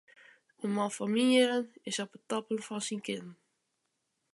[0.65, 3.33] In man fan myn jierren is op it toppunt fan syn kinnen.